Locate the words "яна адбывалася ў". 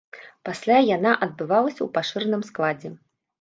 0.95-1.89